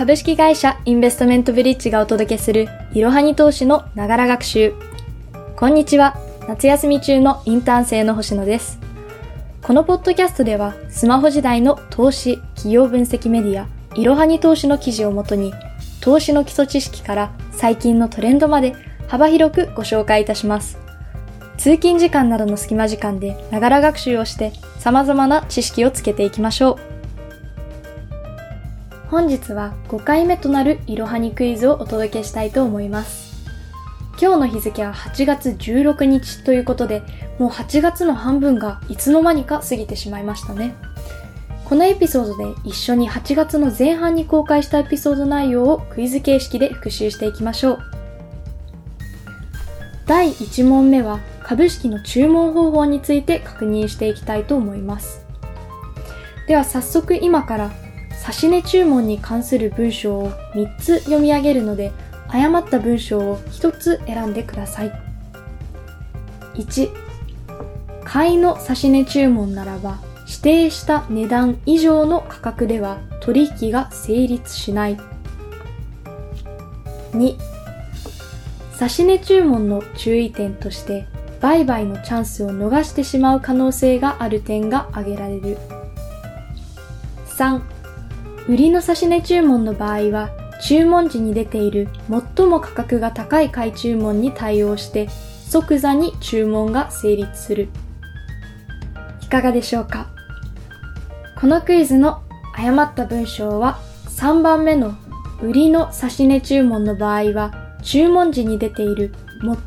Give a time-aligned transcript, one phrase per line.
[0.00, 4.72] 株式会社インベストメントブリッジがお届けするいろはに投資のながら学習。
[5.56, 6.16] こんにちは。
[6.48, 8.78] 夏休み中のインターン生の星野です。
[9.60, 15.52] このポッドキャストではスマホ時代の投資、企業分析メディア、いろはに投資の記事をもとに
[16.00, 18.74] 投資の基礎知識から最近のトレンドまで
[19.06, 20.78] 幅広くご紹介いたします。
[21.58, 26.99] 通勤時間などの隙間時間でながら学習をして様々な知識をつけていきましょう。
[29.10, 33.44] 本日は5回目となるいろはにクイズをお届けしたいと思います。
[34.22, 37.02] 今日の日付は8月16日ということで、
[37.40, 40.76] もう8月の半分がいつの間にか過ぎてしまいましたね。
[41.64, 47.78] このエピソードで一緒に8月の前半に公開したエピソード内容をクイズ形式で復習していきましょう。
[50.06, 55.26] 第1問目は株式の注文方法について確認していきたいと思います。
[56.46, 57.70] では早速今から
[58.32, 61.92] 指値注文に関する文章を3つ読み上げるので、
[62.28, 64.92] 誤った文章を1つ選んでください。
[66.54, 66.90] 1、
[68.04, 74.98] 買いの指値注文ならば、指定した値段以上の価格では取引が成立しない。
[77.12, 77.36] 2、
[78.80, 81.06] 指値注文の注意点として、
[81.40, 85.58] 売買のチャンスを逃してしまう可能性がある点が挙げられる。
[87.26, 87.60] 3、
[88.48, 90.30] 売りの指値注文の場合は、
[90.62, 91.88] 注文時に出ている
[92.36, 95.08] 最も価格が高い買い注文に対応して、
[95.48, 97.68] 即座に注文が成立する。
[99.22, 100.08] いかがでしょうか？
[101.40, 102.22] このクイズの
[102.54, 104.94] 誤った文章は3番目の
[105.40, 109.14] 売りの指値注文の場合は注文時に出ている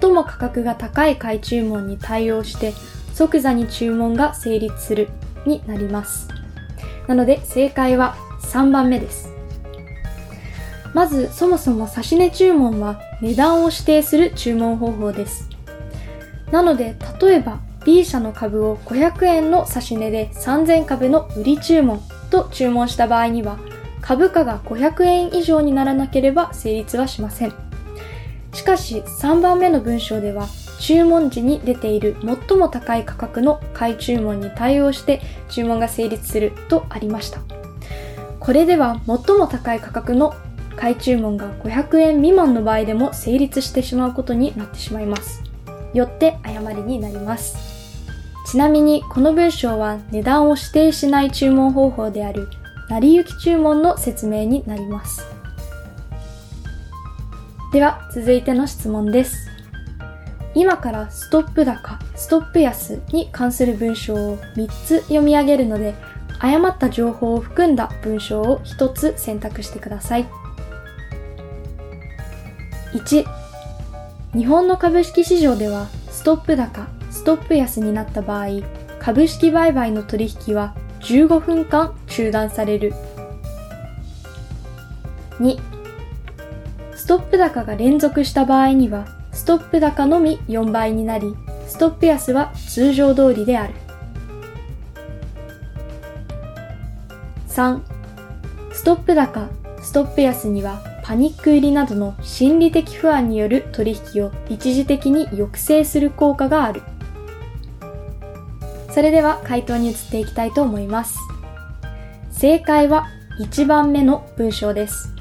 [0.02, 2.74] 最も価格が高い買い注文に対応して
[3.14, 5.10] 即座に注文が成立する
[5.48, 6.28] になります。
[7.08, 8.16] なので正解は
[8.54, 9.34] 3番目です。
[10.94, 15.50] まず、そもそも指値注文は値段を指定する注文方法です。
[16.52, 22.00] なので、例えば B 社の株を500円の指値で3000株の売り注文
[22.30, 23.58] と注文した場合には、
[24.02, 27.54] 株価が500円以上にならなければ成立はしません。
[28.54, 30.48] しかし、3番目の文章では、
[30.80, 37.63] 注文時に出ている最も高い価格の買い注文に対応して注文が成立するとありました。
[38.44, 40.36] これでは最も高い価格の
[40.76, 45.42] 買い注文が500円未満の場合でも成立してしまうことになってしまいます。
[45.94, 48.04] よって誤りになります。
[48.46, 52.50] ちなみにこの文章は値段を指定しない注文方法である
[52.90, 55.26] 成り行き注文の説明になります。
[57.72, 59.48] では続いての質問です。
[60.54, 65.96] 今からストップ高、ストップ安に関する文章を3つ読み上げるので
[66.44, 70.28] 誤った情報を含んだ文章を一つ選択してください。
[72.92, 73.26] 1、
[74.36, 78.48] 日本の株式市場ではストップ高、ストップ安になった場合、
[79.00, 82.94] 株式売買の取引は15分間中断される。
[85.40, 85.58] 2、
[86.94, 91.36] ストップ高が連続した場合には、ストップ高のみ4倍になり、
[91.68, 93.83] ストップ安は通常通りである。
[97.54, 97.82] 3、
[98.72, 99.48] ストップ高、
[99.80, 106.82] ストップ安にはパニック売りなどの心理的不安による取引を一時的に抑制する効果がある。
[108.90, 111.20] それでは回答に移っていきたいと思います。
[112.32, 113.06] 正解は
[113.40, 115.14] 1番目の文章です。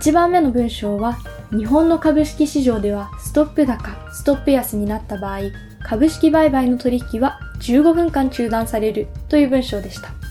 [0.00, 1.16] 1番目の文章は
[1.50, 5.42] 日本の株式市場ではストップ高、ストップ安になった場合、
[5.84, 10.25] 株式売買の取引は15分間中断されるという文章でした。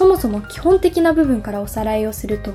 [0.00, 2.54] そもそも基本的な部分からおさらいをすると、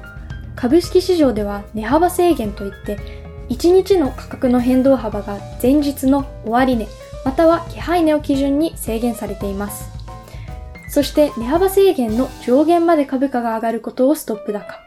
[0.56, 2.98] 株式市場では値幅制限といって、
[3.50, 6.88] 1日の価格の変動幅が前日の終値、
[7.24, 9.92] または気配値を基準に制限されています。
[10.90, 14.80] そして値幅制限の上限まで株価が上がることをストップ高、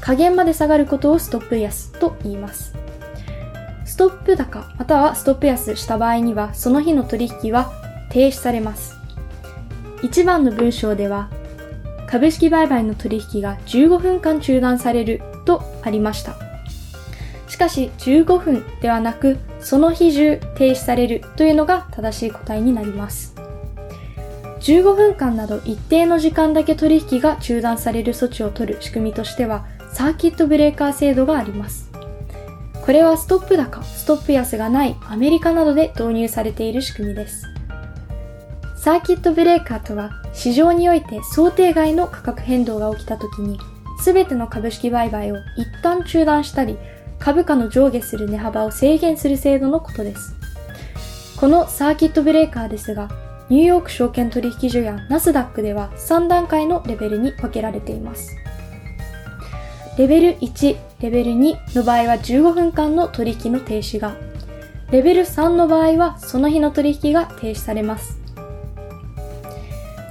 [0.00, 2.74] 下限まで下がることをストップ安と言います。
[3.84, 7.70] ストップ高またはストップ安した場合にはその日の取引は
[8.10, 8.96] 停止されます。
[9.98, 11.30] 1番の文章では
[12.10, 16.34] 株式売買の取引が15分間中断されるとありました。
[17.46, 23.36] しかし15分ではなくその日中停止されるというのが正しい答えになります。
[24.60, 31.90] 15分間など一定の時間だけ取引が中断される措置を取る仕組みとしてはサーキットブレーカー制度があります。
[32.84, 37.46] これはストップ高、ストップ安がないアメリカなどで導入されている仕組みです。
[38.82, 43.60] サーキットブレーカーとは市場において想定外の価格変動が起きた時に
[43.98, 46.78] すべての株式売買を一旦中断したり、
[47.18, 50.34] 株価の上下する値幅を制限する制度のことです。
[51.38, 53.10] このサーキットブレーカーですが、
[53.50, 58.34] ニューヨーク証券取引所やナスダックでは3段階のレベルに分けられています。
[59.98, 64.16] レベル1、レベル2の場合は15分間の取引の停止が、
[64.90, 68.19] レベル3の場合はその日の取引が停止されます。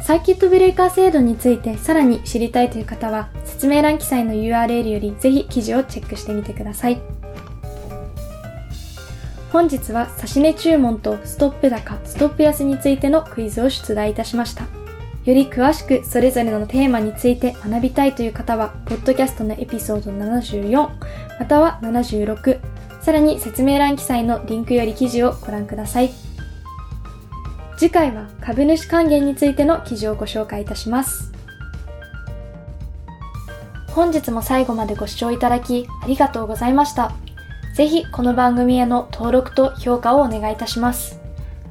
[0.10, 7.00] サーキットブレーカー制度についてさらに知りたいという方は説明欄記載の URL よりぜひ記事をチェックしてみてください。
[9.52, 14.64] 本日は指値注文とストップ高、ストップ安についてのクイズを出題いたしました。
[14.64, 14.70] よ
[15.26, 20.90] り詳しくそれぞれのテーマについて学びたいという方は、ポッドキャストのエピソード74、
[21.40, 22.60] または76、
[23.00, 26.29] さらに説明欄記載のリンクより記事をご覧ください。
[27.80, 31.32] 次回は株主還元についての記事をご紹介いたします。
[33.88, 37.14] 本日も最後までご視聴いただきありがとうございました。
[37.74, 41.22] ぜひこの番組への登録と評価をお願いいたします。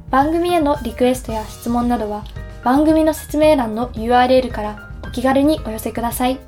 [0.09, 2.23] 番組へのリクエストや質問などは
[2.63, 6.39] 番組の説明欄の URL からお気軽にお寄せください。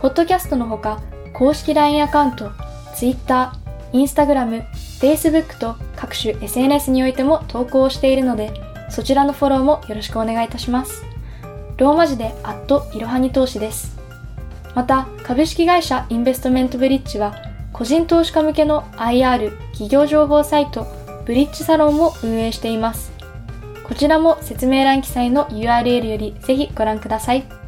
[0.00, 1.00] ポッドキャストのほか
[1.34, 2.50] 公式 LINE アカウント、
[2.96, 3.52] Twitter、
[3.92, 4.64] Instagram、
[5.00, 11.02] Facebook と各種 SNS においても投稿をしているのでそちらのフォローもよろしくお願いいたします。
[11.78, 13.96] ローマ字でアットいろはに投資です。
[14.74, 17.34] また、株式会社インベストメントブリッジは
[17.72, 20.86] 個人投資家向けの IR 企業情報サイト
[21.24, 23.12] ブリッジサロンを運営しています。
[23.82, 27.61] こちらも説明欄記載の URL よりぜひご覧ください。